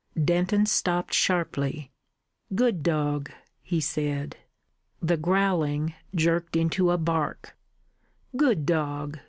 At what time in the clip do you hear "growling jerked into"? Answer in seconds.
5.15-6.89